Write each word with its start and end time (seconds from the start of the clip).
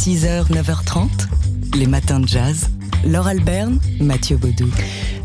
6h, 0.00 0.50
9h30, 0.50 1.28
les 1.76 1.86
matins 1.86 2.20
de 2.20 2.26
jazz. 2.26 2.70
Laure 3.04 3.26
Alberne, 3.26 3.78
Mathieu 4.00 4.38
Baudou. 4.38 4.70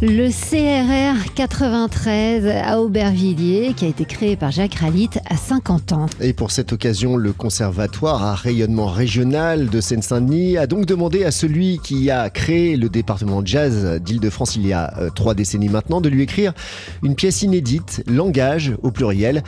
Le 0.01 0.27
CRR 0.29 1.33
93 1.33 2.45
à 2.45 2.81
Aubervilliers, 2.81 3.73
qui 3.73 3.85
a 3.85 3.87
été 3.87 4.03
créé 4.03 4.35
par 4.35 4.51
Jacques 4.51 4.75
Ralit 4.75 5.11
à 5.29 5.37
50 5.37 5.93
ans. 5.93 6.05
Et 6.19 6.33
pour 6.33 6.51
cette 6.51 6.73
occasion, 6.73 7.15
le 7.15 7.31
conservatoire 7.31 8.21
à 8.21 8.35
rayonnement 8.35 8.87
régional 8.87 9.69
de 9.69 9.79
Seine-Saint-Denis 9.79 10.57
a 10.57 10.67
donc 10.67 10.85
demandé 10.85 11.23
à 11.23 11.31
celui 11.31 11.79
qui 11.79 12.11
a 12.11 12.29
créé 12.29 12.75
le 12.75 12.89
département 12.89 13.41
de 13.41 13.47
jazz 13.47 14.01
d'Île-de-France 14.01 14.57
il 14.57 14.67
y 14.67 14.73
a 14.73 14.93
euh, 14.99 15.09
trois 15.09 15.35
décennies 15.35 15.69
maintenant 15.69 16.01
de 16.01 16.09
lui 16.09 16.23
écrire 16.23 16.53
une 17.01 17.15
pièce 17.15 17.43
inédite, 17.43 18.03
langage 18.07 18.73
au 18.83 18.91
pluriel. 18.91 19.41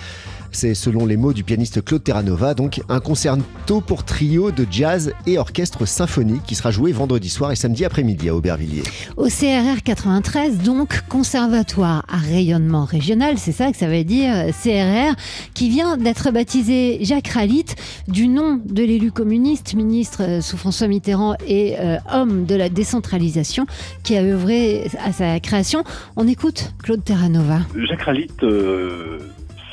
C'est 0.52 0.73
selon 0.73 1.05
les 1.05 1.18
mots 1.18 1.34
du 1.34 1.43
pianiste 1.43 1.84
Claude 1.84 2.04
Terranova, 2.04 2.54
donc 2.54 2.82
un 2.89 3.00
concerto 3.00 3.82
pour 3.82 4.04
trio 4.04 4.52
de 4.52 4.66
jazz 4.70 5.13
et 5.25 5.38
orchestre 5.38 5.86
symphonique 5.86 6.43
qui 6.45 6.55
sera 6.55 6.71
joué 6.71 6.91
vendredi 6.91 7.30
soir 7.30 7.52
et 7.52 7.55
samedi 7.55 7.85
après-midi 7.85 8.30
à 8.30 8.35
Aubervilliers. 8.35 8.84
Au 9.17 9.27
CRR 9.27 9.84
93, 9.84 10.59
donc 10.59 11.02
conservatoire 11.09 12.05
à 12.08 12.17
rayonnement 12.17 12.86
régional, 12.86 13.38
c'est 13.38 13.52
ça 13.52 13.72
que 13.72 13.77
ça 13.77 13.88
veut 13.88 14.03
dire 14.03 14.34
CRR, 14.63 15.16
qui 15.53 15.70
vient 15.70 15.98
d'être 15.98 16.31
baptisé 16.31 17.00
Jacques 17.02 17.30
Ralit 17.30 17.66
du 18.08 18.27
nom 18.27 18.59
de 18.66 18.84
l'élu 18.84 19.11
communiste, 19.11 19.73
ministre 19.75 20.39
sous 20.41 20.58
François 20.58 20.88
Mitterrand 20.88 21.36
et 21.48 21.75
euh, 21.80 21.98
homme 22.11 22.45
de 22.45 22.55
la 22.55 22.70
décentralisation 22.70 23.66
qui 24.03 24.17
a 24.17 24.23
œuvré 24.23 24.89
à 25.03 25.11
sa 25.11 25.39
création. 25.39 25.84
On 26.16 26.27
écoute 26.27 26.73
Claude 26.84 27.03
Terranova. 27.03 27.59
Jacques 27.88 28.03
Ralit 28.03 28.31
euh, 28.44 29.20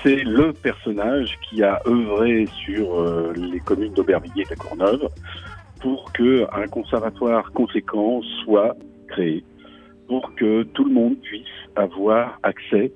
c'est 0.05 0.23
le 0.23 0.53
personnage 0.53 1.39
qui 1.49 1.63
a 1.63 1.81
œuvré 1.87 2.47
sur 2.65 2.95
euh, 2.95 3.33
les 3.35 3.59
communes 3.61 3.95
d'Aubervilliers 3.95 4.45
et 4.51 4.55
de 4.55 4.61
Courneuve 4.61 5.09
pour 5.81 6.13
qu'un 6.13 6.67
conservatoire 6.71 7.51
conséquent 7.53 8.21
soit 8.45 8.77
créé, 9.09 9.43
pour 10.07 10.35
que 10.35 10.63
tout 10.63 10.85
le 10.85 10.93
monde 10.93 11.17
puisse 11.23 11.43
avoir 11.77 12.39
accès 12.43 12.93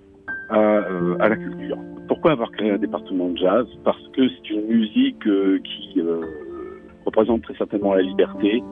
à, 0.51 0.59
euh, 0.59 1.17
la 1.19 1.37
culture. 1.37 1.79
Pourquoi 2.09 2.33
avoir 2.33 2.51
créé 2.53 2.71
un 2.71 2.79
département 2.79 3.31
de 3.31 3.39
jazz? 3.39 3.67
Parce 3.85 4.07
que 4.15 4.29
c'est 4.29 4.51
une 4.51 4.67
musique 4.67 5.27
euh, 5.27 5.61
qui 5.65 6.03
représente 7.07 7.43
très 7.43 7.55
certainement 7.55 7.95
la 7.95 8.03
liberté, 8.03 8.63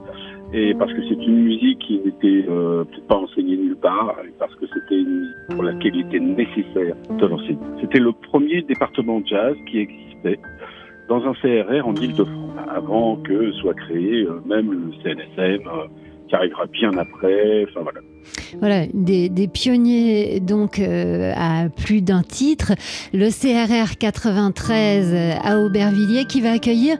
et 0.56 0.74
parce 0.74 0.92
que 0.94 1.02
c'est 1.02 1.22
une 1.22 1.42
musique 1.44 1.78
qui 1.80 1.98
n'était 1.98 2.48
euh, 2.48 2.84
peut-être 2.84 3.06
pas 3.08 3.16
enseignée 3.16 3.58
nulle 3.58 3.76
part, 3.76 4.16
parce 4.38 4.54
que 4.54 4.66
c'était 4.72 4.96
une 4.96 5.20
musique 5.20 5.34
pour 5.50 5.62
laquelle 5.62 5.94
il 5.94 6.06
était 6.06 6.18
nécessaire 6.18 6.96
de 7.10 7.26
l'enseigner. 7.26 7.58
C'était 7.82 7.98
le 7.98 8.12
premier 8.12 8.62
département 8.62 9.20
de 9.20 9.26
jazz 9.26 9.54
qui 9.70 9.80
existait 9.80 10.38
dans 11.08 11.22
un 11.26 11.34
CRR 11.34 11.86
en 11.86 11.94
Ile-de-France, 11.94 12.56
avant 12.68 13.16
que 13.16 13.52
soit 13.52 13.74
créé 13.74 14.22
euh, 14.22 14.40
même 14.46 14.72
le 14.72 14.92
CNSM, 15.02 15.68
euh, 15.68 15.86
qui 16.28 16.34
arrivera 16.34 16.64
bien 16.66 16.96
après, 16.96 17.66
enfin 17.68 17.82
voilà. 17.82 18.00
Voilà, 18.60 18.86
des, 18.92 19.48
pionniers 19.52 20.40
donc 20.40 20.78
euh, 20.78 21.32
à 21.36 21.68
plus 21.68 22.02
d'un 22.02 22.22
titre. 22.22 22.72
Le 23.12 23.30
CRR 23.30 23.96
93 23.98 25.14
à 25.42 25.58
Aubervilliers 25.58 26.26
qui 26.26 26.40
va 26.40 26.52
accueillir 26.52 26.96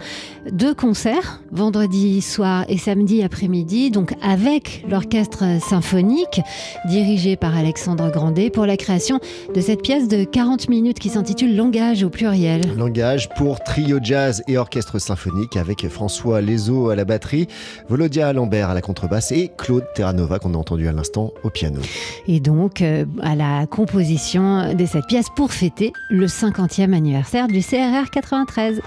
deux 0.51 0.75
concerts, 0.75 1.41
vendredi 1.51 2.21
soir 2.21 2.65
et 2.69 2.79
samedi 2.79 3.23
après-midi, 3.23 3.91
donc 3.91 4.15
avec 4.23 4.85
l'orchestre 4.89 5.45
symphonique 5.61 6.41
dirigé 6.89 7.37
par 7.37 7.57
Alexandre 7.57 8.11
Grandet 8.11 8.51
pour 8.51 8.67
la 8.67 8.77
création 8.77 9.19
de 9.55 9.61
cette 9.61 9.83
pièce 9.83 10.09
de 10.09 10.25
40 10.25 10.69
minutes 10.69 10.99
qui 10.99 11.09
s'intitule 11.09 11.57
Langage 11.57 12.03
au 12.05 12.11
pluriel. 12.11 12.63
Langage 12.77 13.29
pour 13.31 13.61
trio 13.61 13.99
jazz 14.03 14.43
et 14.47 14.59
orchestre 14.59 14.99
symphonique 14.99 15.57
avec 15.57 15.89
François 15.89 16.41
Lezo 16.41 16.91
à 16.91 16.97
la 16.97 17.05
batterie, 17.05 17.49
Volodia 17.89 18.33
Lambert 18.33 18.71
à 18.71 18.75
la 18.75 18.83
contrebasse 18.83 19.33
et 19.33 19.51
Claude 19.57 19.85
Terranova 19.95 20.39
qu'on 20.39 20.55
a 20.55 20.59
entendu 20.59 20.89
à 20.89 20.93
l'instant 20.93 21.16
au 21.17 21.50
piano. 21.50 21.81
Et 22.28 22.41
donc 22.41 22.83
euh, 22.83 23.05
à 23.22 23.34
la 23.34 23.67
composition 23.67 24.74
de 24.74 24.86
cette 24.86 25.07
pièce 25.07 25.27
pour 25.35 25.52
fêter 25.52 25.92
le 26.11 26.27
50e 26.27 26.92
anniversaire 26.92 27.48
du 27.48 27.61
CRR 27.61 28.11
93. 28.11 28.80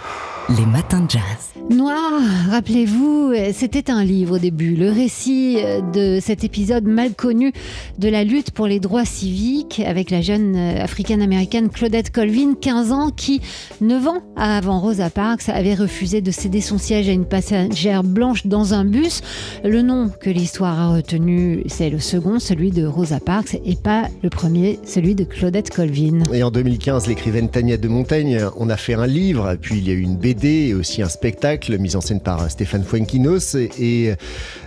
Les 0.57 0.65
matins 0.65 1.01
de 1.01 1.11
jazz. 1.11 1.21
Noir, 1.69 2.21
rappelez-vous, 2.49 3.33
c'était 3.53 3.91
un 3.91 4.03
livre 4.03 4.37
au 4.37 4.39
début, 4.39 4.75
le 4.75 4.89
récit 4.89 5.57
de 5.93 6.19
cet 6.19 6.43
épisode 6.43 6.85
mal 6.85 7.13
connu 7.13 7.53
de 7.99 8.09
la 8.09 8.23
lutte 8.23 8.49
pour 8.49 8.65
les 8.65 8.79
droits 8.79 9.05
civiques 9.05 9.79
avec 9.85 10.09
la 10.09 10.21
jeune 10.21 10.55
africaine-américaine 10.55 11.69
Claudette 11.69 12.11
Colvin, 12.11 12.55
15 12.59 12.91
ans, 12.91 13.09
qui, 13.11 13.41
9 13.81 14.07
ans 14.07 14.21
avant 14.35 14.79
Rosa 14.79 15.09
Parks, 15.09 15.49
avait 15.49 15.75
refusé 15.75 16.21
de 16.21 16.31
céder 16.31 16.61
son 16.61 16.77
siège 16.77 17.07
à 17.09 17.11
une 17.11 17.25
passagère 17.25 18.03
blanche 18.03 18.47
dans 18.47 18.73
un 18.73 18.85
bus. 18.85 19.21
Le 19.63 19.81
nom 19.81 20.09
que 20.09 20.29
l'histoire 20.29 20.79
a 20.79 20.95
retenu, 20.95 21.63
c'est 21.67 21.89
le 21.89 21.99
second, 21.99 22.18
celui 22.39 22.71
de 22.71 22.85
Rosa 22.85 23.19
Parks, 23.19 23.57
et 23.65 23.75
pas 23.75 24.09
le 24.23 24.29
premier, 24.29 24.79
celui 24.85 25.15
de 25.15 25.23
Claudette 25.23 25.69
Colvin. 25.69 26.23
Et 26.33 26.43
en 26.43 26.51
2015, 26.51 27.07
l'écrivaine 27.07 27.49
Tania 27.49 27.77
de 27.77 27.87
Montaigne, 27.87 28.41
on 28.57 28.69
a 28.69 28.77
fait 28.77 28.93
un 28.93 29.07
livre, 29.07 29.55
puis 29.59 29.77
il 29.77 29.87
y 29.87 29.91
a 29.91 29.93
eu 29.93 30.01
une 30.01 30.17
BD 30.17 30.69
et 30.69 30.73
aussi 30.73 31.01
un 31.01 31.09
spectacle 31.09 31.77
mis 31.77 31.95
en 31.95 32.01
scène 32.01 32.19
par 32.19 32.49
Stéphane 32.51 32.83
Fuenquinos 32.83 33.55
et 33.55 34.13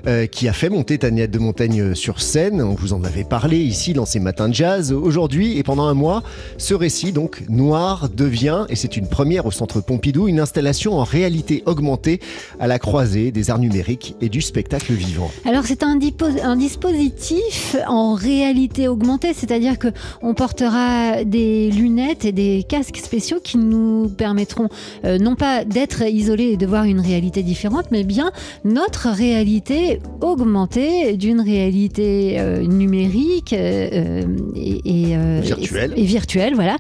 euh, 0.07 0.27
qui 0.27 0.49
a 0.49 0.53
fait 0.53 0.71
monter 0.71 0.99
Tania 0.99 1.27
de 1.27 1.39
Montaigne 1.39 1.95
sur 1.95 2.21
scène. 2.21 2.63
On 2.63 2.75
vous 2.75 2.93
en 2.93 3.05
avait 3.05 3.25
parlé 3.25 3.59
ici 3.59 3.93
dans 3.93 4.07
ces 4.07 4.19
matins 4.19 4.49
de 4.49 4.55
jazz. 4.55 4.93
Aujourd'hui 4.93 5.59
et 5.59 5.63
pendant 5.63 5.85
un 5.85 5.95
mois, 5.95 6.23
ce 6.59 6.75
récit 6.75 7.13
donc 7.13 7.45
noir 7.49 8.09
devient, 8.09 8.65
et 8.69 8.77
c'est 8.77 8.97
une 8.97 9.09
première 9.09 9.47
au 9.47 9.51
Centre 9.51 9.81
Pompidou, 9.81 10.27
une 10.29 10.41
installation 10.41 10.99
en 10.99 11.05
réalité 11.05 11.63
augmentée 11.67 12.21
à 12.59 12.67
la 12.67 12.79
croisée 12.79 13.31
des 13.31 13.51
arts 13.51 13.59
numériques 13.59 14.17
et 14.21 14.29
du 14.29 14.41
spectacle 14.41 14.93
vivant. 14.93 15.31
Alors 15.45 15.65
c'est 15.67 15.83
un, 15.83 15.99
un, 16.43 16.57
dispositif 16.57 17.42
en 17.87 18.15
réalité 18.15 18.89
augmentée, 18.89 19.33
c'est-à-dire 19.35 19.79
que 19.79 19.89
on 20.23 20.35
portera 20.35 21.25
des 21.25 21.71
lunettes 21.71 22.25
et 22.25 22.33
des 22.33 22.65
casques 22.69 22.99
spéciaux 22.99 23.39
qui 23.43 23.59
nous 23.59 24.09
permettront 24.09 24.69
euh, 25.05 25.19
non 25.19 25.35
pas 25.35 25.65
d'être 25.65 26.03
isolé 26.03 26.45
et 26.45 26.57
de 26.57 26.67
voir 26.67 26.85
une 26.85 27.01
réalité 27.01 27.43
différente, 27.43 27.87
mais 27.91 28.05
bien 28.05 28.33
notre 28.65 29.09
réalité 29.09 30.01
augmentée 30.21 31.17
d'une 31.17 31.41
réalité 31.41 32.37
euh, 32.39 32.63
numérique 32.63 33.53
euh, 33.53 34.23
et, 34.55 35.17
virtuelle. 35.41 35.93
Et, 35.97 36.05
virtuelle, 36.05 36.55
voilà, 36.55 36.77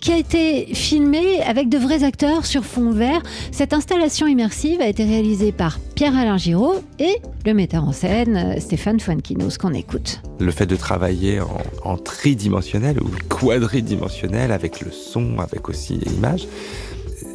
qui 0.00 0.12
a 0.12 0.18
été 0.18 0.68
filmée 0.74 1.42
avec 1.46 1.68
de 1.68 1.78
vrais 1.78 2.04
acteurs 2.04 2.46
sur 2.46 2.64
fond 2.64 2.90
vert. 2.90 3.22
Cette 3.52 3.72
installation 3.72 4.26
immersive 4.26 4.80
a 4.80 4.88
été 4.88 5.04
réalisée 5.04 5.52
par 5.52 5.78
Pierre-Alain 5.98 6.36
Giraud 6.36 6.76
et 7.00 7.16
le 7.44 7.54
metteur 7.54 7.82
en 7.82 7.90
scène 7.90 8.60
Stéphane 8.60 9.00
Fuenquinos 9.00 9.58
qu'on 9.58 9.74
écoute. 9.74 10.20
Le 10.38 10.52
fait 10.52 10.64
de 10.64 10.76
travailler 10.76 11.40
en, 11.40 11.58
en 11.82 11.96
tridimensionnel 11.96 13.02
ou 13.02 13.08
quadridimensionnel 13.28 14.52
avec 14.52 14.80
le 14.80 14.92
son, 14.92 15.40
avec 15.40 15.68
aussi 15.68 15.94
l'image, 15.94 16.46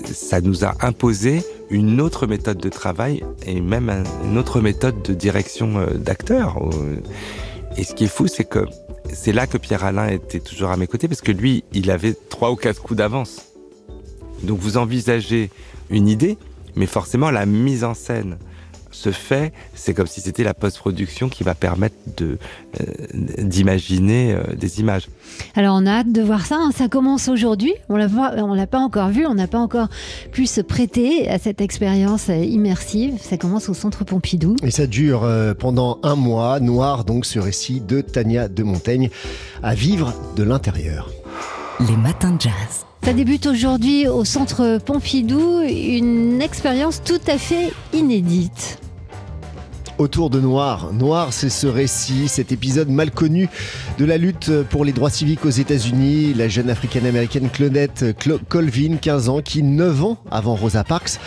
ça 0.06 0.40
nous 0.40 0.63
a 0.63 0.75
imposé 0.79 1.44
une 1.72 2.00
autre 2.00 2.25
méthode 2.25 2.57
de 2.57 2.69
travail 2.69 3.22
et 3.46 3.59
même 3.59 4.06
une 4.24 4.38
autre 4.38 4.62
méthode 4.62 5.01
de 5.01 5.13
direction 5.13 5.80
euh, 5.80 5.95
d'acteur. 5.95 6.57
Et 7.75 7.84
ce 7.84 7.94
qui 7.94 8.06
est 8.06 8.07
fou, 8.07 8.28
c'est 8.28 8.45
que 8.45 8.66
c'est 9.12 9.34
là 9.34 9.45
que 9.45 9.57
Pierre 9.57 9.84
Alain 9.84 10.07
était 10.07 10.40
toujours 10.40 10.69
à 10.69 10.78
mes 10.78 10.88
côtés 10.88 11.09
parce 11.09 11.19
que 11.19 11.34
lui, 11.34 11.66
il 11.74 11.91
avait 11.91 12.16
trois 12.30 12.50
ou 12.50 12.56
quatre 12.56 12.81
coups 12.81 12.97
d'avance. 12.97 13.41
Donc 14.41 14.59
vous 14.59 14.78
envisagez 14.78 15.51
une 15.90 16.07
idée, 16.07 16.38
mais 16.78 16.85
forcément 16.85 17.30
la 17.30 17.45
mise 17.45 17.84
en 17.84 17.94
scène, 17.94 18.38
se 18.93 19.11
fait, 19.11 19.51
c'est 19.73 19.93
comme 19.93 20.07
si 20.07 20.21
c'était 20.21 20.43
la 20.43 20.53
post-production 20.53 21.29
qui 21.29 21.43
va 21.43 21.55
permettre 21.55 21.95
de 22.17 22.37
euh, 22.79 22.85
d'imaginer 23.37 24.33
euh, 24.33 24.55
des 24.55 24.79
images. 24.79 25.07
Alors 25.55 25.75
on 25.79 25.85
a 25.85 25.91
hâte 25.91 26.11
de 26.11 26.21
voir 26.21 26.45
ça. 26.45 26.57
Hein. 26.57 26.71
Ça 26.75 26.87
commence 26.87 27.27
aujourd'hui. 27.27 27.73
On 27.89 27.95
l'a 27.95 28.07
on 28.37 28.53
l'a 28.53 28.67
pas 28.67 28.79
encore 28.79 29.09
vu. 29.09 29.25
On 29.25 29.33
n'a 29.35 29.47
pas 29.47 29.59
encore 29.59 29.87
pu 30.31 30.45
se 30.45 30.61
prêter 30.61 31.29
à 31.29 31.39
cette 31.39 31.61
expérience 31.61 32.29
euh, 32.29 32.35
immersive. 32.35 33.17
Ça 33.21 33.37
commence 33.37 33.69
au 33.69 33.73
Centre 33.73 34.03
Pompidou. 34.03 34.56
Et 34.63 34.71
ça 34.71 34.88
dure 34.88 35.27
pendant 35.59 36.00
un 36.03 36.15
mois. 36.15 36.59
Noir 36.59 37.03
donc 37.03 37.25
ce 37.25 37.39
récit 37.39 37.81
de 37.81 38.01
Tania 38.01 38.47
de 38.47 38.63
Montaigne 38.63 39.09
à 39.62 39.75
vivre 39.75 40.13
de 40.35 40.44
l'intérieur. 40.44 41.09
Les 41.79 41.97
matins 41.97 42.31
de 42.31 42.41
jazz. 42.41 42.85
Ça 43.03 43.11
débute 43.11 43.47
aujourd'hui 43.47 44.07
au 44.07 44.23
Centre 44.23 44.77
Pompidou, 44.77 45.59
une 45.61 46.41
expérience 46.41 47.03
tout 47.03 47.19
à 47.27 47.38
fait 47.38 47.73
inédite. 47.91 48.79
Autour 49.97 50.29
de 50.29 50.39
Noir. 50.39 50.94
Noir, 50.94 51.33
c'est 51.33 51.50
ce 51.50 51.67
récit, 51.67 52.29
cet 52.29 52.53
épisode 52.53 52.88
mal 52.88 53.11
connu 53.11 53.50
de 53.97 54.05
la 54.05 54.17
lutte 54.17 54.51
pour 54.69 54.85
les 54.85 54.94
droits 54.94 55.09
civiques 55.09 55.45
aux 55.45 55.50
États-Unis. 55.50 56.33
La 56.33 56.47
jeune 56.47 56.69
africaine-américaine 56.69 57.50
Claudette 57.50 58.05
Colvin, 58.47 58.95
15 58.95 59.27
ans, 59.27 59.41
qui, 59.41 59.63
9 59.63 60.03
ans 60.06 60.17
avant 60.31 60.56
Rosa 60.56 60.85
Parks, 60.85 61.19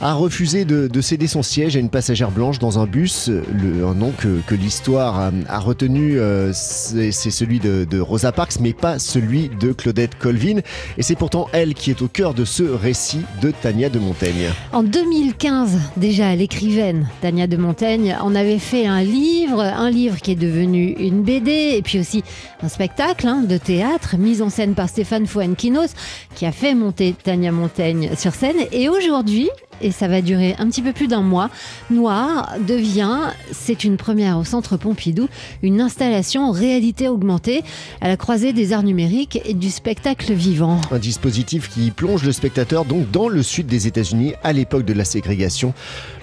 a 0.00 0.14
refusé 0.14 0.64
de, 0.64 1.00
céder 1.00 1.26
son 1.26 1.42
siège 1.42 1.76
à 1.76 1.78
une 1.78 1.90
passagère 1.90 2.30
blanche 2.30 2.58
dans 2.58 2.78
un 2.78 2.86
bus. 2.86 3.28
Le, 3.28 3.86
un 3.86 3.94
nom 3.94 4.12
que, 4.12 4.54
l'histoire 4.54 5.30
a, 5.48 5.58
retenu, 5.58 6.18
euh, 6.18 6.52
c'est 6.52 7.12
celui 7.12 7.58
de, 7.58 7.84
de, 7.84 8.00
Rosa 8.00 8.32
Parks, 8.32 8.60
mais 8.60 8.72
pas 8.72 8.98
celui 8.98 9.50
de 9.60 9.72
Claudette 9.72 10.18
Colvin. 10.18 10.60
Et 10.98 11.02
c'est 11.02 11.16
pourtant 11.16 11.48
elle 11.52 11.74
qui 11.74 11.90
est 11.90 12.02
au 12.02 12.08
cœur 12.08 12.34
de 12.34 12.44
ce 12.44 12.62
récit 12.62 13.22
de 13.42 13.50
Tania 13.50 13.88
de 13.88 13.98
Montaigne. 13.98 14.50
En 14.72 14.82
2015, 14.82 15.78
déjà, 15.96 16.34
l'écrivaine 16.34 17.08
Tania 17.20 17.46
de 17.46 17.56
Montaigne 17.56 18.16
en 18.20 18.34
avait 18.34 18.58
fait 18.58 18.86
un 18.86 19.02
livre, 19.02 19.60
un 19.60 19.90
livre 19.90 20.16
qui 20.18 20.32
est 20.32 20.36
devenu 20.36 20.94
une 20.98 21.22
BD 21.22 21.74
et 21.76 21.82
puis 21.82 21.98
aussi 21.98 22.24
un 22.62 22.68
spectacle 22.68 23.26
hein, 23.26 23.42
de 23.46 23.58
théâtre 23.58 24.16
mis 24.18 24.42
en 24.42 24.50
scène 24.50 24.74
par 24.74 24.88
Stéphane 24.88 25.26
Fuenquinos 25.26 25.90
qui 26.34 26.46
a 26.46 26.52
fait 26.52 26.74
monter 26.74 27.14
Tania 27.22 27.52
Montaigne 27.52 28.10
sur 28.16 28.34
scène. 28.34 28.56
Et 28.72 28.88
aujourd'hui, 28.88 29.50
et 29.80 29.90
ça 29.90 30.08
va 30.08 30.22
durer 30.22 30.54
un 30.58 30.68
petit 30.68 30.82
peu 30.82 30.92
plus 30.92 31.08
d'un 31.08 31.22
mois. 31.22 31.50
Noir 31.90 32.54
devient, 32.66 33.30
c'est 33.52 33.84
une 33.84 33.96
première 33.96 34.38
au 34.38 34.44
Centre 34.44 34.76
Pompidou, 34.76 35.28
une 35.62 35.80
installation 35.80 36.44
en 36.48 36.52
réalité 36.52 37.08
augmentée 37.08 37.62
à 38.00 38.08
la 38.08 38.16
croisée 38.16 38.52
des 38.52 38.72
arts 38.72 38.82
numériques 38.82 39.40
et 39.44 39.54
du 39.54 39.70
spectacle 39.70 40.32
vivant. 40.32 40.80
Un 40.90 40.98
dispositif 40.98 41.68
qui 41.68 41.90
plonge 41.90 42.24
le 42.24 42.32
spectateur 42.32 42.84
donc 42.84 43.10
dans 43.10 43.28
le 43.28 43.42
sud 43.42 43.66
des 43.66 43.86
États-Unis 43.86 44.34
à 44.42 44.52
l'époque 44.52 44.84
de 44.84 44.92
la 44.92 45.04
ségrégation, 45.04 45.74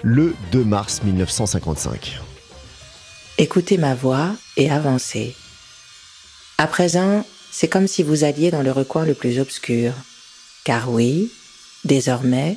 le 0.02 0.34
2 0.52 0.64
mars 0.64 1.02
1955. 1.04 2.20
Écoutez 3.38 3.78
ma 3.78 3.94
voix 3.94 4.32
et 4.56 4.70
avancez. 4.70 5.36
À 6.58 6.66
présent, 6.66 7.24
c'est 7.52 7.68
comme 7.68 7.86
si 7.86 8.02
vous 8.02 8.24
alliez 8.24 8.50
dans 8.50 8.62
le 8.62 8.72
recoin 8.72 9.04
le 9.04 9.14
plus 9.14 9.38
obscur. 9.38 9.92
Car 10.64 10.90
oui, 10.90 11.30
désormais, 11.84 12.56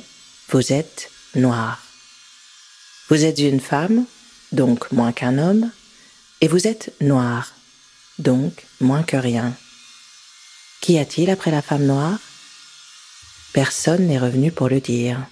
vous 0.52 0.74
êtes 0.74 1.10
noir. 1.34 1.80
Vous 3.08 3.24
êtes 3.24 3.38
une 3.38 3.60
femme, 3.60 4.04
donc 4.52 4.92
moins 4.92 5.12
qu'un 5.12 5.38
homme, 5.38 5.70
et 6.42 6.48
vous 6.48 6.66
êtes 6.66 6.92
noir, 7.00 7.54
donc 8.18 8.66
moins 8.78 9.02
que 9.02 9.16
rien. 9.16 9.54
Qu'y 10.82 10.98
a-t-il 10.98 11.30
après 11.30 11.50
la 11.50 11.62
femme 11.62 11.86
noire? 11.86 12.18
Personne 13.54 14.06
n'est 14.06 14.18
revenu 14.18 14.52
pour 14.52 14.68
le 14.68 14.80
dire. 14.80 15.26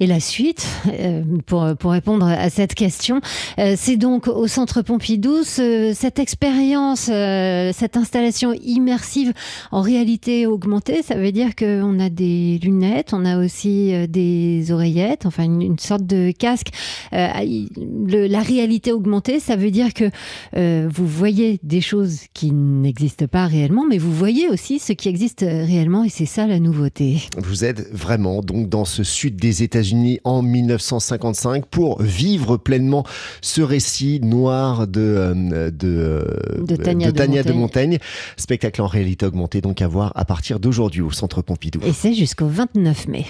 Et 0.00 0.06
la 0.06 0.20
suite, 0.20 0.66
euh, 0.86 1.22
pour, 1.46 1.66
pour 1.76 1.90
répondre 1.90 2.24
à 2.24 2.50
cette 2.50 2.74
question, 2.74 3.20
euh, 3.58 3.74
c'est 3.76 3.96
donc 3.96 4.28
au 4.28 4.46
Centre 4.46 4.82
Pompidou, 4.82 5.42
cette 5.42 6.18
expérience, 6.20 7.08
euh, 7.10 7.72
cette 7.74 7.96
installation 7.96 8.52
immersive 8.62 9.32
en 9.72 9.80
réalité 9.80 10.46
augmentée, 10.46 11.02
ça 11.02 11.16
veut 11.16 11.32
dire 11.32 11.56
qu'on 11.56 11.98
a 11.98 12.10
des 12.10 12.60
lunettes, 12.62 13.12
on 13.12 13.24
a 13.24 13.38
aussi 13.38 13.92
des 14.08 14.70
oreillettes, 14.70 15.26
enfin 15.26 15.44
une, 15.44 15.78
sorte 15.78 16.06
de 16.06 16.30
casque. 16.30 16.68
la 17.12 18.40
réalité 18.40 18.92
augmentée, 18.92 19.40
ça 19.40 19.56
veut 19.56 19.70
dire 19.70 19.94
que 19.94 20.10
vous 20.54 21.06
voyez 21.06 21.58
des 21.62 21.80
choses 21.80 22.20
qui 22.34 22.52
n'existent 22.52 23.26
pas 23.26 23.46
réellement, 23.46 23.84
mais 23.88 23.98
vous 23.98 24.12
voyez 24.12 24.48
aussi 24.48 24.78
ce 24.78 24.92
qui 24.92 25.08
existe 25.08 25.40
réellement, 25.40 26.04
et 26.04 26.08
c'est 26.08 26.26
ça 26.26 26.46
la 26.46 26.60
nouveauté. 26.60 27.18
Vous 27.36 27.64
êtes 27.64 27.92
vraiment 27.92 28.42
donc 28.42 28.68
dans 28.68 28.84
ce 28.84 29.02
sud 29.02 29.36
des 29.36 29.62
États-Unis 29.62 29.87
en 30.24 30.42
1955 30.42 31.66
pour 31.66 32.02
vivre 32.02 32.56
pleinement 32.56 33.04
ce 33.40 33.60
récit 33.60 34.20
noir 34.22 34.86
de, 34.86 35.00
euh, 35.00 35.70
de, 35.70 36.64
de 36.64 36.76
Tania, 36.76 37.42
de, 37.42 37.52
Montaigne. 37.52 37.98
Spectacle 38.36 38.82
en 38.82 38.86
réalité 38.86 39.26
augmentée 39.26 39.60
donc 39.60 39.82
à 39.82 39.88
voir 39.88 40.12
à 40.14 40.24
partir 40.24 40.60
d'aujourd'hui 40.60 41.02
au 41.02 41.10
Centre 41.10 41.42
Pompidou. 41.42 41.80
Et 41.84 41.92
c'est 41.92 42.14
jusqu'au 42.14 42.46
29 42.46 43.08
mai. 43.08 43.26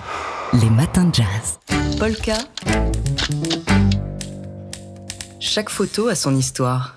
Les 0.55 0.71
matins 0.71 1.05
de 1.05 1.15
jazz. 1.15 1.59
Polka. 1.99 2.39
Chaque 5.41 5.71
photo 5.71 6.09
a 6.09 6.15
son 6.15 6.37
histoire. 6.37 6.97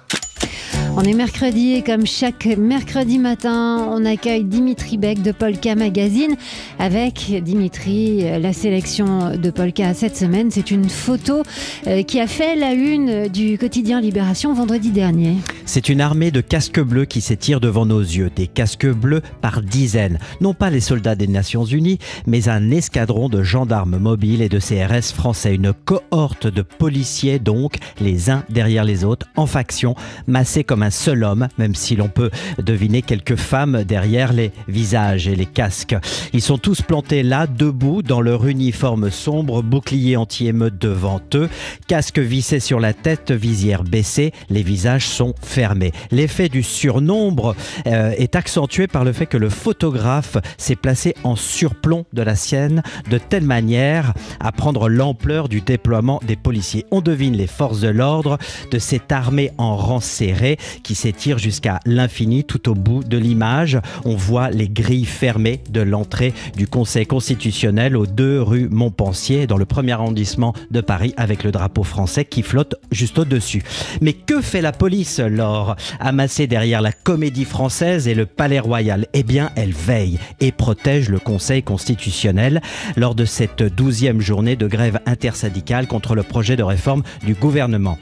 On 0.97 1.03
est 1.03 1.13
mercredi 1.13 1.71
et 1.73 1.83
comme 1.83 2.05
chaque 2.05 2.45
mercredi 2.45 3.17
matin, 3.17 3.88
on 3.89 4.03
accueille 4.03 4.43
Dimitri 4.43 4.97
Beck 4.97 5.21
de 5.21 5.31
Polka 5.31 5.73
Magazine. 5.73 6.35
Avec 6.79 7.41
Dimitri, 7.43 8.23
la 8.39 8.51
sélection 8.51 9.38
de 9.38 9.49
Polka 9.51 9.93
cette 9.93 10.17
semaine, 10.17 10.51
c'est 10.51 10.69
une 10.69 10.89
photo 10.89 11.43
euh, 11.88 12.03
qui 12.03 12.19
a 12.19 12.27
fait 12.27 12.57
la 12.57 12.73
une 12.73 13.29
du 13.29 13.57
quotidien 13.57 14.01
Libération 14.01 14.53
vendredi 14.53 14.91
dernier. 14.91 15.38
C'est 15.65 15.88
une 15.88 16.01
armée 16.01 16.29
de 16.29 16.41
casques 16.41 16.81
bleus 16.81 17.05
qui 17.05 17.21
s'étire 17.21 17.61
devant 17.61 17.85
nos 17.85 18.01
yeux, 18.01 18.29
des 18.35 18.47
casques 18.47 18.87
bleus 18.87 19.21
par 19.39 19.61
dizaines. 19.61 20.19
Non 20.41 20.53
pas 20.53 20.69
les 20.69 20.81
soldats 20.81 21.15
des 21.15 21.27
Nations 21.27 21.63
Unies, 21.63 21.99
mais 22.27 22.49
un 22.49 22.69
escadron 22.69 23.29
de 23.29 23.44
gendarmes 23.44 23.97
mobiles 23.97 24.41
et 24.41 24.49
de 24.49 24.59
CRS 24.59 25.13
français. 25.13 25.55
Une 25.55 25.71
cohorte 25.71 26.47
de 26.47 26.61
policiers 26.61 27.39
donc, 27.39 27.77
les 28.01 28.29
uns 28.29 28.44
derrière 28.49 28.83
les 28.83 29.05
autres, 29.05 29.27
en 29.37 29.45
faction, 29.45 29.95
massés 30.27 30.65
comme 30.65 30.81
un 30.83 30.89
seul 30.89 31.24
homme, 31.24 31.48
même 31.57 31.75
si 31.75 31.95
l'on 31.95 32.10
peut 32.10 32.31
deviner 32.57 33.01
quelques 33.01 33.36
femmes 33.36 33.83
derrière 33.83 34.33
les 34.33 34.51
visages 34.68 35.28
et 35.28 35.36
les 35.36 35.45
casques. 35.45 35.95
Ils 36.33 36.42
sont 36.42 36.57
tous 36.57 36.81
plantés 36.81 37.24
là, 37.24 37.48
debout, 37.48 38.01
dans 38.01 38.22
leur 38.22 38.48
uniforme 38.48 39.10
sombre, 39.10 39.62
bouclier 39.62 40.16
anti-émeute 40.16 40.78
devant 40.78 41.22
eux, 41.36 41.50
casque 41.88 42.19
vissé 42.19 42.60
sur 42.60 42.80
la 42.80 42.94
tête, 42.94 43.31
visière 43.31 43.83
baissée, 43.83 44.31
les 44.50 44.63
visages 44.63 45.07
sont 45.07 45.33
fermés. 45.42 45.92
L'effet 46.12 46.50
du 46.50 46.63
surnombre 46.63 47.56
euh, 47.88 48.12
est 48.18 48.36
accentué 48.36 48.88
par 48.88 49.04
le 49.04 49.13
fait 49.13 49.25
que 49.25 49.38
le 49.38 49.50
photographe 49.50 50.38
s'est 50.57 50.75
placé 50.75 51.16
en 51.24 51.36
surplomb 51.36 52.06
de 52.13 52.22
la 52.22 52.36
sienne 52.36 52.83
de 53.10 53.18
telle 53.18 53.45
manière 53.45 54.13
à 54.39 54.51
prendre 54.51 54.89
l'ampleur 54.89 55.50
du 55.50 55.62
déploiement 55.62 56.19
des 56.25 56.36
policiers. 56.36 56.86
On 56.92 57.01
devine 57.01 57.36
les 57.36 57.48
forces 57.48 57.80
de 57.80 57.89
l'ordre 57.89 58.38
de 58.72 58.80
cette 58.80 59.12
armée 59.12 59.51
en 59.57 59.75
rang 59.75 60.00
serré 60.00 60.57
qui 60.83 60.95
s'étire 60.95 61.38
jusqu'à 61.38 61.79
l'infini 61.85 62.44
tout 62.44 62.69
au 62.69 62.73
bout 62.73 63.03
de 63.03 63.18
l'image. 63.18 63.79
On 64.06 64.15
voit 64.15 64.50
les 64.50 64.69
grilles 64.69 65.06
fermées 65.06 65.62
de 65.69 65.81
l'entrée 65.81 66.33
du 66.56 66.68
Conseil 66.68 67.06
constitutionnel 67.06 67.95
aux 67.95 68.06
deux 68.06 68.41
rues 68.41 68.69
Montpensier, 68.69 69.47
dans 69.47 69.57
le 69.57 69.65
premier 69.65 69.94
arrondissement 69.94 70.53
de 70.71 70.81
Paris, 70.81 71.13
avec 71.18 71.44
le 71.44 71.51
drapeau 71.51 71.83
français 71.83 72.25
qui 72.25 72.41
flotte 72.41 72.75
juste 72.91 73.19
au-dessus. 73.19 73.63
Mais 74.01 74.13
que 74.13 74.41
fait 74.41 74.62
la 74.62 74.71
police, 74.71 75.19
lors 75.19 75.75
amassée 76.00 76.47
derrière 76.47 76.81
la 76.81 76.91
comédie 76.91 77.45
française 77.45 78.07
et 78.07 78.15
le 78.15 78.25
palais 78.25 78.59
royal 78.59 79.07
Eh 79.13 79.23
bien, 79.23 79.51
elle 79.56 79.73
veille 79.73 80.19
et 80.39 80.51
protège 80.51 81.09
le 81.09 81.19
Conseil 81.19 81.63
constitutionnel 81.63 82.62
lors 82.95 83.15
de 83.15 83.25
cette 83.25 83.63
douzième 83.63 84.21
journée 84.21 84.56
de 84.56 84.68
grève 84.68 85.00
intersyndicale 85.06 85.88
contre 85.88 86.15
le 86.15 86.23
projet 86.23 86.56
de 86.56 86.63
réforme 86.63 87.03
du 87.25 87.33
gouvernement. 87.33 87.97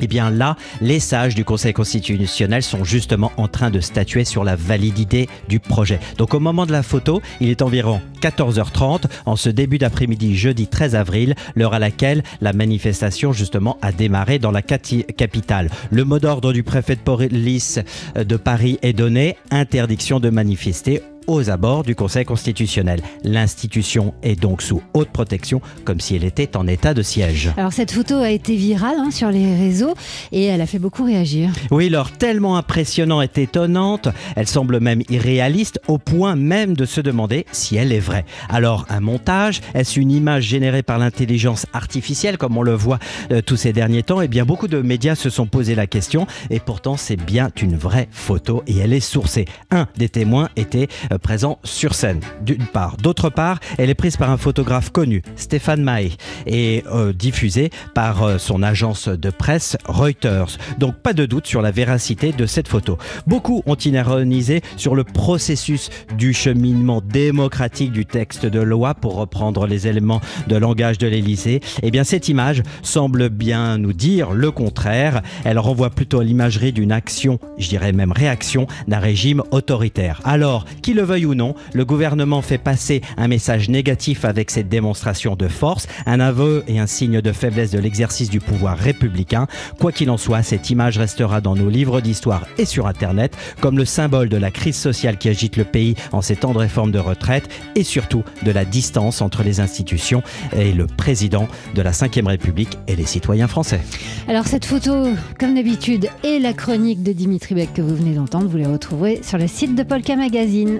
Eh 0.00 0.06
bien 0.06 0.30
là, 0.30 0.56
les 0.80 1.00
sages 1.00 1.34
du 1.34 1.44
Conseil 1.44 1.72
constitutionnel 1.72 2.62
sont 2.62 2.84
justement 2.84 3.32
en 3.36 3.48
train 3.48 3.70
de 3.70 3.80
statuer 3.80 4.24
sur 4.24 4.44
la 4.44 4.56
validité 4.56 5.28
du 5.48 5.60
projet. 5.60 6.00
Donc 6.16 6.34
au 6.34 6.40
moment 6.40 6.66
de 6.66 6.72
la 6.72 6.82
photo, 6.82 7.20
il 7.40 7.48
est 7.50 7.62
environ 7.62 8.00
14h30 8.22 9.04
en 9.26 9.36
ce 9.36 9.48
début 9.48 9.78
d'après-midi 9.78 10.36
jeudi 10.36 10.66
13 10.66 10.94
avril, 10.94 11.34
l'heure 11.54 11.74
à 11.74 11.78
laquelle 11.78 12.22
la 12.40 12.52
manifestation 12.52 13.32
justement 13.32 13.78
a 13.82 13.92
démarré 13.92 14.38
dans 14.38 14.50
la 14.50 14.62
capitale. 14.62 15.70
Le 15.90 16.04
mot 16.04 16.18
d'ordre 16.18 16.52
du 16.52 16.62
préfet 16.62 16.96
de 16.96 17.00
police 17.00 17.80
de 18.16 18.36
Paris 18.36 18.78
est 18.82 18.92
donné, 18.92 19.36
interdiction 19.50 20.20
de 20.20 20.30
manifester 20.30 21.02
aux 21.28 21.50
abords 21.50 21.84
du 21.84 21.94
Conseil 21.94 22.24
constitutionnel. 22.24 23.00
L'institution 23.22 24.14
est 24.22 24.40
donc 24.40 24.62
sous 24.62 24.82
haute 24.94 25.10
protection, 25.10 25.60
comme 25.84 26.00
si 26.00 26.16
elle 26.16 26.24
était 26.24 26.56
en 26.56 26.66
état 26.66 26.94
de 26.94 27.02
siège. 27.02 27.52
Alors 27.56 27.72
cette 27.72 27.92
photo 27.92 28.16
a 28.16 28.30
été 28.30 28.56
virale 28.56 28.96
hein, 28.98 29.10
sur 29.12 29.30
les 29.30 29.54
réseaux 29.54 29.94
et 30.32 30.46
elle 30.46 30.60
a 30.60 30.66
fait 30.66 30.78
beaucoup 30.78 31.04
réagir. 31.04 31.50
Oui, 31.70 31.86
alors 31.86 32.10
tellement 32.10 32.56
impressionnante 32.56 33.38
et 33.38 33.42
étonnante, 33.42 34.08
elle 34.36 34.48
semble 34.48 34.80
même 34.80 35.02
irréaliste 35.08 35.80
au 35.86 35.98
point 35.98 36.34
même 36.34 36.74
de 36.74 36.86
se 36.86 37.00
demander 37.00 37.46
si 37.52 37.76
elle 37.76 37.92
est 37.92 38.00
vraie. 38.00 38.24
Alors 38.48 38.86
un 38.88 39.00
montage, 39.00 39.60
est-ce 39.74 40.00
une 40.00 40.10
image 40.10 40.44
générée 40.44 40.82
par 40.82 40.98
l'intelligence 40.98 41.66
artificielle 41.72 42.38
comme 42.38 42.56
on 42.56 42.62
le 42.62 42.74
voit 42.74 42.98
euh, 43.32 43.42
tous 43.42 43.56
ces 43.56 43.72
derniers 43.72 44.02
temps? 44.02 44.22
Eh 44.22 44.28
bien 44.28 44.44
beaucoup 44.44 44.68
de 44.68 44.80
médias 44.80 45.14
se 45.14 45.28
sont 45.28 45.46
posé 45.46 45.74
la 45.74 45.86
question 45.86 46.26
et 46.48 46.58
pourtant 46.58 46.96
c'est 46.96 47.16
bien 47.16 47.50
une 47.60 47.76
vraie 47.76 48.08
photo 48.10 48.62
et 48.66 48.78
elle 48.78 48.94
est 48.94 49.00
sourcée. 49.00 49.44
Un 49.70 49.86
des 49.98 50.08
témoins 50.08 50.48
était 50.56 50.88
euh, 51.12 51.17
présent 51.18 51.58
sur 51.64 51.94
scène, 51.94 52.20
d'une 52.42 52.66
part. 52.66 52.96
D'autre 52.96 53.30
part, 53.30 53.60
elle 53.78 53.90
est 53.90 53.94
prise 53.94 54.16
par 54.16 54.30
un 54.30 54.36
photographe 54.36 54.90
connu, 54.90 55.22
Stéphane 55.36 55.82
Maé, 55.82 56.12
et 56.46 56.84
euh, 56.92 57.12
diffusée 57.12 57.70
par 57.94 58.22
euh, 58.22 58.38
son 58.38 58.62
agence 58.62 59.08
de 59.08 59.30
presse 59.30 59.76
Reuters. 59.86 60.58
Donc 60.78 60.96
pas 60.96 61.12
de 61.12 61.26
doute 61.26 61.46
sur 61.46 61.62
la 61.62 61.70
véracité 61.70 62.32
de 62.32 62.46
cette 62.46 62.68
photo. 62.68 62.98
Beaucoup 63.26 63.62
ont 63.66 63.76
ironisé 63.76 64.62
sur 64.76 64.94
le 64.94 65.04
processus 65.04 65.90
du 66.16 66.32
cheminement 66.32 67.00
démocratique 67.00 67.92
du 67.92 68.06
texte 68.06 68.46
de 68.46 68.60
loi, 68.60 68.94
pour 68.94 69.16
reprendre 69.16 69.66
les 69.66 69.86
éléments 69.86 70.20
de 70.46 70.56
langage 70.56 70.98
de 70.98 71.06
l'Élysée. 71.06 71.60
Eh 71.82 71.90
bien, 71.90 72.04
cette 72.04 72.28
image 72.28 72.62
semble 72.82 73.28
bien 73.28 73.78
nous 73.78 73.92
dire 73.92 74.32
le 74.32 74.50
contraire. 74.50 75.22
Elle 75.44 75.58
renvoie 75.58 75.90
plutôt 75.90 76.20
à 76.20 76.24
l'imagerie 76.24 76.72
d'une 76.72 76.92
action, 76.92 77.38
je 77.58 77.68
dirais 77.68 77.92
même 77.92 78.12
réaction, 78.12 78.66
d'un 78.86 78.98
régime 78.98 79.42
autoritaire. 79.50 80.20
Alors, 80.24 80.64
qui 80.82 80.94
le 80.94 81.02
veuille 81.08 81.24
ou 81.24 81.34
non, 81.34 81.54
le 81.72 81.86
gouvernement 81.86 82.42
fait 82.42 82.58
passer 82.58 83.00
un 83.16 83.28
message 83.28 83.70
négatif 83.70 84.26
avec 84.26 84.50
cette 84.50 84.68
démonstration 84.68 85.36
de 85.36 85.48
force, 85.48 85.88
un 86.04 86.20
aveu 86.20 86.64
et 86.68 86.78
un 86.78 86.86
signe 86.86 87.22
de 87.22 87.32
faiblesse 87.32 87.70
de 87.70 87.78
l'exercice 87.78 88.28
du 88.28 88.40
pouvoir 88.40 88.76
républicain. 88.76 89.46
Quoi 89.80 89.90
qu'il 89.90 90.10
en 90.10 90.18
soit, 90.18 90.42
cette 90.42 90.68
image 90.68 90.98
restera 90.98 91.40
dans 91.40 91.56
nos 91.56 91.70
livres 91.70 92.02
d'histoire 92.02 92.46
et 92.58 92.66
sur 92.66 92.86
Internet 92.86 93.34
comme 93.62 93.78
le 93.78 93.86
symbole 93.86 94.28
de 94.28 94.36
la 94.36 94.50
crise 94.50 94.76
sociale 94.76 95.16
qui 95.16 95.30
agite 95.30 95.56
le 95.56 95.64
pays 95.64 95.94
en 96.12 96.20
ces 96.20 96.36
temps 96.36 96.52
de 96.52 96.58
réforme 96.58 96.92
de 96.92 96.98
retraite 96.98 97.48
et 97.74 97.84
surtout 97.84 98.22
de 98.42 98.50
la 98.50 98.66
distance 98.66 99.22
entre 99.22 99.42
les 99.42 99.60
institutions 99.60 100.22
et 100.54 100.72
le 100.72 100.86
président 100.86 101.48
de 101.74 101.80
la 101.80 101.92
Ve 101.92 102.26
République 102.26 102.76
et 102.86 102.96
les 102.96 103.06
citoyens 103.06 103.48
français. 103.48 103.80
Alors 104.28 104.46
cette 104.46 104.66
photo, 104.66 105.08
comme 105.40 105.54
d'habitude, 105.54 106.10
et 106.22 106.38
la 106.38 106.52
chronique 106.52 107.02
de 107.02 107.12
Dimitri 107.12 107.54
Beck 107.54 107.72
que 107.72 107.82
vous 107.82 107.96
venez 107.96 108.14
d'entendre, 108.14 108.46
vous 108.46 108.58
les 108.58 108.66
retrouverez 108.66 109.20
sur 109.22 109.38
le 109.38 109.46
site 109.46 109.74
de 109.74 109.82
Polka 109.82 110.16
Magazine. 110.16 110.78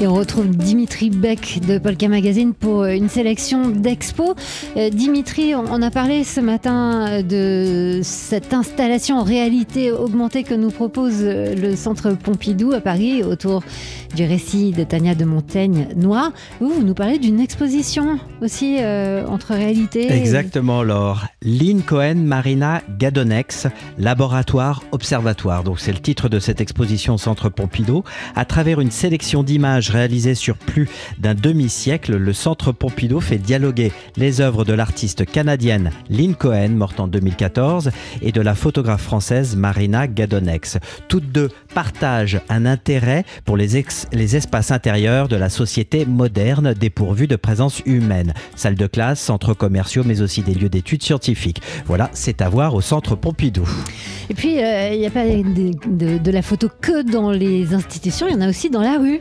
Et 0.00 0.08
on 0.08 0.14
retrouve 0.14 0.48
Dimitri 0.48 1.08
Beck 1.08 1.60
de 1.68 1.78
Polka 1.78 2.08
Magazine 2.08 2.52
pour 2.52 2.82
euh, 2.82 2.94
une 2.94 3.08
sélection 3.08 3.68
d'expos. 3.68 4.34
Euh, 4.76 4.90
Dimitri, 4.90 5.54
on 5.54 5.82
a 5.82 5.90
parlé 5.90 6.24
ce 6.24 6.40
matin 6.40 7.06
euh, 7.06 7.22
de 7.22 8.00
cette 8.02 8.52
installation 8.52 9.18
en 9.18 9.22
réalité 9.22 9.92
augmentée 9.92 10.42
que 10.42 10.54
nous 10.54 10.70
propose 10.70 11.22
le 11.22 11.76
Centre 11.76 12.10
Pompidou 12.10 12.72
à 12.72 12.80
Paris 12.80 13.22
autour 13.22 13.62
du 14.16 14.24
récit 14.24 14.72
de 14.72 14.82
Tania 14.82 15.14
de 15.14 15.24
Montaigne 15.24 15.86
Noir. 15.94 16.32
Vous, 16.60 16.70
vous 16.70 16.82
nous 16.82 16.94
parlez 16.94 17.18
d'une 17.18 17.38
exposition 17.38 18.18
aussi 18.42 18.78
entre 19.28 19.54
réalité. 19.54 20.12
Exactement, 20.12 20.82
Laure. 20.82 21.24
Lynn 21.42 21.82
Cohen 21.82 22.16
Marina 22.16 22.82
Gadonex, 22.98 23.66
laboratoire 23.98 24.82
observatoire. 24.92 25.64
Donc 25.64 25.80
c'est 25.80 25.92
le 25.92 25.98
titre 25.98 26.28
de 26.28 26.38
cette 26.38 26.60
exposition 26.60 27.14
au 27.14 27.18
Centre 27.18 27.48
Pompidou. 27.48 28.04
À 28.36 28.44
travers 28.44 28.80
une 28.80 28.90
sélection 28.90 29.42
d'images 29.42 29.83
réalisé 29.90 30.34
sur 30.34 30.56
plus 30.56 30.88
d'un 31.18 31.34
demi-siècle, 31.34 32.16
le 32.16 32.32
Centre 32.32 32.72
Pompidou 32.72 33.20
fait 33.20 33.38
dialoguer 33.38 33.92
les 34.16 34.40
œuvres 34.40 34.64
de 34.64 34.72
l'artiste 34.72 35.24
canadienne 35.24 35.90
Lynn 36.10 36.34
Cohen, 36.34 36.70
morte 36.70 37.00
en 37.00 37.08
2014, 37.08 37.90
et 38.22 38.32
de 38.32 38.40
la 38.40 38.54
photographe 38.54 39.02
française 39.02 39.56
Marina 39.56 40.06
Gadonex. 40.06 40.78
Toutes 41.08 41.30
deux 41.30 41.50
partagent 41.74 42.40
un 42.48 42.66
intérêt 42.66 43.24
pour 43.44 43.56
les, 43.56 43.76
espaces 44.36 44.70
intérieurs 44.70 45.28
de 45.28 45.36
la 45.36 45.48
société 45.48 46.06
moderne 46.06 46.74
dépourvue 46.74 47.26
de 47.26 47.36
présence 47.36 47.82
humaine. 47.86 48.34
Salles 48.56 48.74
de 48.74 48.86
classe, 48.86 49.20
centres 49.20 49.54
commerciaux, 49.54 50.02
mais 50.04 50.20
aussi 50.20 50.42
des 50.42 50.54
lieux 50.54 50.68
d'études 50.68 51.02
scientifiques. 51.02 51.62
Voilà, 51.86 52.10
c'est 52.12 52.42
à 52.42 52.48
voir 52.48 52.74
au 52.74 52.80
Centre 52.80 53.16
Pompidou. 53.16 53.68
Et 54.30 54.34
puis, 54.34 54.62
euh, 54.62 54.90
il 54.92 55.00
n'y 55.00 55.06
a 55.06 55.10
pas 55.10 55.24
de 55.24 56.30
la 56.30 56.42
photo 56.42 56.68
que 56.80 57.02
dans 57.02 57.30
les 57.30 57.74
institutions, 57.74 58.26
il 58.28 58.34
y 58.34 58.36
en 58.36 58.40
a 58.40 58.48
aussi 58.48 58.70
dans 58.70 58.82
la 58.82 58.98
rue. 58.98 59.20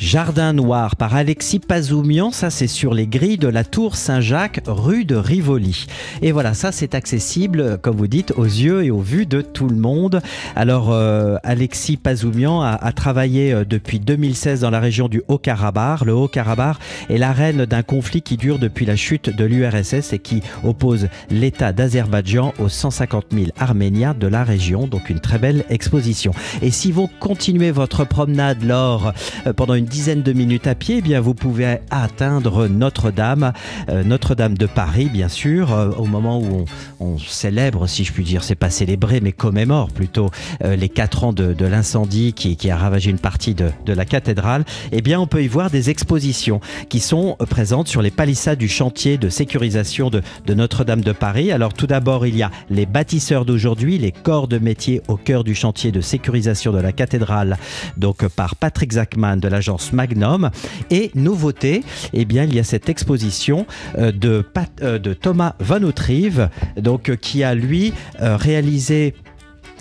Jardin 0.00 0.54
Noir 0.54 0.96
par 0.96 1.14
Alexis 1.14 1.58
Pazoumian, 1.58 2.30
ça 2.30 2.48
c'est 2.48 2.66
sur 2.66 2.94
les 2.94 3.06
grilles 3.06 3.36
de 3.36 3.48
la 3.48 3.64
tour 3.64 3.96
Saint-Jacques, 3.96 4.62
rue 4.66 5.04
de 5.04 5.14
Rivoli. 5.14 5.86
Et 6.22 6.32
voilà, 6.32 6.54
ça 6.54 6.72
c'est 6.72 6.94
accessible, 6.94 7.76
comme 7.82 7.98
vous 7.98 8.06
dites, 8.06 8.32
aux 8.34 8.44
yeux 8.44 8.82
et 8.82 8.90
aux 8.90 9.02
vues 9.02 9.26
de 9.26 9.42
tout 9.42 9.68
le 9.68 9.76
monde. 9.76 10.22
Alors 10.56 10.90
euh, 10.90 11.36
Alexis 11.44 11.98
Pazoumian 11.98 12.62
a, 12.62 12.92
travaillé 12.92 13.52
euh, 13.52 13.66
depuis 13.66 14.00
2016 14.00 14.60
dans 14.60 14.70
la 14.70 14.80
région 14.80 15.06
du 15.06 15.22
Haut-Karabakh. 15.28 16.06
Le 16.06 16.14
Haut-Karabakh 16.14 16.78
est 17.10 17.18
l'arène 17.18 17.66
d'un 17.66 17.82
conflit 17.82 18.22
qui 18.22 18.38
dure 18.38 18.58
depuis 18.58 18.86
la 18.86 18.96
chute 18.96 19.28
de 19.28 19.44
l'URSS 19.44 20.14
et 20.14 20.18
qui 20.18 20.42
oppose 20.64 21.08
l'État 21.30 21.74
d'Azerbaïdjan 21.74 22.54
aux 22.58 22.70
150 22.70 23.26
000 23.32 23.46
Arméniens 23.58 24.14
de 24.18 24.26
la 24.26 24.44
région. 24.44 24.86
Donc 24.86 25.10
une 25.10 25.20
très 25.20 25.38
belle 25.38 25.66
exposition. 25.68 26.32
Et 26.62 26.70
si 26.70 26.90
vous 26.90 27.10
continuez 27.20 27.70
votre 27.70 28.06
promenade, 28.06 28.64
lors 28.64 29.12
euh, 29.46 29.52
pendant 29.52 29.74
une 29.74 29.79
dizaine 29.84 30.22
de 30.22 30.32
minutes 30.32 30.66
à 30.66 30.74
pied, 30.74 30.96
eh 30.98 31.02
bien 31.02 31.20
vous 31.20 31.34
pouvez 31.34 31.78
atteindre 31.90 32.68
Notre-Dame, 32.68 33.52
euh, 33.88 34.02
Notre-Dame 34.04 34.56
de 34.56 34.66
Paris, 34.66 35.08
bien 35.12 35.28
sûr, 35.28 35.72
euh, 35.72 35.90
au 35.90 36.06
moment 36.06 36.40
où 36.40 36.64
on, 37.00 37.18
célèbre, 37.18 37.86
si 37.86 38.04
je 38.04 38.12
puis 38.12 38.24
dire, 38.24 38.44
c'est 38.44 38.54
pas 38.54 38.70
célébré, 38.70 39.20
mais 39.20 39.32
commémore 39.32 39.90
plutôt 39.90 40.30
euh, 40.64 40.76
les 40.76 40.88
quatre 40.88 41.24
ans 41.24 41.32
de, 41.32 41.64
l'incendie 41.64 42.32
qui, 42.32 42.70
a 42.70 42.76
ravagé 42.76 43.10
une 43.10 43.18
partie 43.18 43.54
de, 43.54 43.70
la 43.86 44.04
cathédrale. 44.04 44.64
Eh 44.92 45.02
bien, 45.02 45.20
on 45.20 45.26
peut 45.26 45.42
y 45.42 45.48
voir 45.48 45.70
des 45.70 45.90
expositions 45.90 46.60
qui 46.88 47.00
sont 47.00 47.36
présentes 47.48 47.88
sur 47.88 48.02
les 48.02 48.10
palissades 48.10 48.58
du 48.58 48.68
chantier 48.68 49.18
de 49.18 49.28
sécurisation 49.28 50.10
de, 50.10 50.22
de 50.46 50.54
Notre-Dame 50.54 51.00
de 51.00 51.12
Paris. 51.12 51.52
Alors, 51.52 51.74
tout 51.74 51.86
d'abord, 51.86 52.26
il 52.26 52.36
y 52.36 52.42
a 52.42 52.50
les 52.70 52.86
bâtisseurs 52.86 53.44
d'aujourd'hui, 53.44 53.98
les 53.98 54.12
corps 54.12 54.48
de 54.48 54.58
métier 54.58 55.02
au 55.08 55.16
cœur 55.16 55.44
du 55.44 55.54
chantier 55.54 55.92
de 55.92 56.00
sécurisation 56.00 56.72
de 56.72 56.80
la 56.80 56.92
cathédrale, 56.92 57.56
donc 57.96 58.26
par 58.28 58.56
Patrick 58.56 58.92
Zachman 58.92 59.38
de 59.38 59.48
l'agence 59.48 59.69
Magnum. 59.92 60.50
Et 60.90 61.10
nouveauté, 61.14 61.82
eh 62.12 62.24
bien, 62.24 62.44
il 62.44 62.54
y 62.54 62.58
a 62.58 62.64
cette 62.64 62.88
exposition 62.88 63.66
euh, 63.98 64.12
de, 64.12 64.44
euh, 64.82 64.98
de 64.98 65.14
Thomas 65.14 65.54
Van 65.60 65.82
Autrive, 65.82 66.48
donc, 66.76 67.08
euh, 67.08 67.16
qui 67.16 67.44
a 67.44 67.54
lui 67.54 67.92
réalisé 68.18 69.14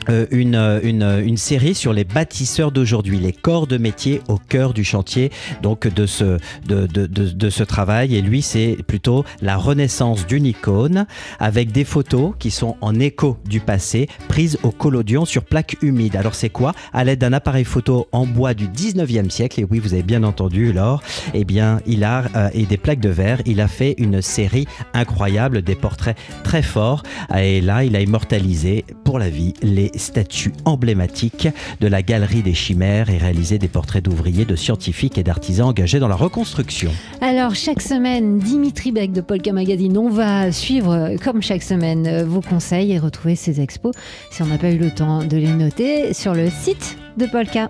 euh, 0.09 0.25
une, 0.31 0.55
euh, 0.55 0.79
une, 0.83 1.03
euh, 1.03 1.23
une, 1.23 1.37
série 1.37 1.75
sur 1.75 1.93
les 1.93 2.03
bâtisseurs 2.03 2.71
d'aujourd'hui, 2.71 3.19
les 3.19 3.31
corps 3.31 3.67
de 3.67 3.77
métier 3.77 4.21
au 4.27 4.37
cœur 4.37 4.73
du 4.73 4.83
chantier 4.83 5.31
donc 5.61 5.87
de 5.87 6.05
ce, 6.05 6.37
de, 6.65 6.87
de, 6.87 7.05
de, 7.05 7.49
ce 7.49 7.63
travail. 7.63 8.15
Et 8.15 8.21
lui, 8.21 8.41
c'est 8.41 8.77
plutôt 8.87 9.23
la 9.41 9.57
renaissance 9.57 10.25
d'une 10.25 10.45
icône 10.45 11.05
avec 11.39 11.71
des 11.71 11.83
photos 11.83 12.33
qui 12.39 12.49
sont 12.51 12.75
en 12.81 12.99
écho 12.99 13.37
du 13.47 13.59
passé, 13.59 14.07
prises 14.27 14.57
au 14.63 14.71
collodion 14.71 15.25
sur 15.25 15.43
plaque 15.43 15.77
humide. 15.81 16.15
Alors 16.15 16.35
c'est 16.35 16.49
quoi? 16.49 16.73
À 16.93 17.03
l'aide 17.03 17.19
d'un 17.19 17.33
appareil 17.33 17.65
photo 17.65 18.07
en 18.11 18.25
bois 18.25 18.53
du 18.53 18.67
19e 18.67 19.29
siècle, 19.29 19.61
et 19.61 19.63
oui, 19.69 19.79
vous 19.79 19.93
avez 19.93 20.03
bien 20.03 20.23
entendu, 20.23 20.73
Laure, 20.73 21.03
eh 21.33 21.45
bien, 21.45 21.81
il 21.85 22.03
a, 22.03 22.25
et 22.53 22.65
des 22.65 22.77
plaques 22.77 22.99
de 22.99 23.09
verre, 23.09 23.41
il 23.45 23.61
a 23.61 23.67
fait 23.67 23.95
une 23.97 24.21
série 24.21 24.65
incroyable, 24.93 25.61
des 25.61 25.75
portraits 25.75 26.17
très 26.43 26.61
forts. 26.61 27.03
Et 27.37 27.61
là, 27.61 27.83
il 27.83 27.95
a 27.95 28.01
immortalisé 28.01 28.85
pour 29.03 29.19
la 29.19 29.29
vie 29.29 29.53
les 29.61 29.91
statues 30.00 30.53
emblématiques 30.65 31.48
de 31.79 31.88
la 31.88 32.01
Galerie 32.01 32.41
des 32.41 32.53
Chimères 32.53 33.10
et 33.10 33.18
réalisé 33.18 33.60
des 33.60 33.68
portraits 33.68 34.03
d'ouvriers, 34.03 34.46
de 34.46 34.56
scientifiques 34.56 35.18
et 35.18 35.24
d'artisans 35.24 35.68
engagés 35.68 36.00
dans 36.00 36.08
la 36.08 36.15
reconstruction. 36.15 36.91
Alors, 37.22 37.53
chaque 37.53 37.82
semaine, 37.82 38.39
Dimitri 38.39 38.91
Beck 38.91 39.12
de 39.12 39.22
Polka 39.22 39.53
Magazine, 39.53 39.98
on 39.98 40.10
va 40.10 40.51
suivre, 40.51 41.15
comme 41.24 41.41
chaque 41.41 41.63
semaine, 41.63 42.24
vos 42.24 42.41
conseils 42.41 42.94
et 42.94 43.00
retrouver 43.00 43.36
ces 43.36 43.62
expos, 43.62 43.94
si 44.32 44.41
on 44.41 44.48
n'a 44.48 44.58
pas 44.58 44.72
eu 44.72 44.77
le 44.77 44.91
temps 44.91 45.24
de 45.24 45.38
les 45.38 45.53
noter, 45.53 46.13
sur 46.13 46.34
le 46.34 46.50
site 46.50 46.98
de 47.18 47.25
Polka. 47.25 47.70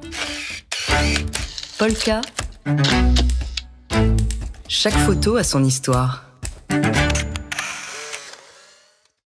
Polka. 1.77 2.21
Chaque 4.67 4.93
photo 4.93 5.35
a 5.37 5.43
son 5.43 5.63
histoire. 5.63 6.25